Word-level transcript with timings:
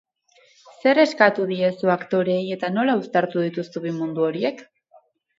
Zer 0.83 0.99
eskatu 1.01 1.43
diezu 1.49 1.91
aktoreei 1.95 2.47
eta 2.55 2.71
nola 2.77 2.95
uztartu 3.01 3.43
dituzu 3.49 3.83
bi 3.83 3.91
mundu 3.99 4.25
horiek? 4.29 4.65